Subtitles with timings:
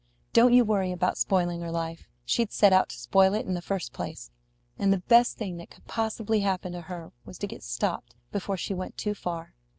[0.33, 2.09] Don't you worry about spoiling her life.
[2.25, 4.31] She'd set out to spoil it in the first place,
[4.75, 8.57] and the best thing that could possibly happen to her was to get stopped before
[8.57, 9.53] she went too far.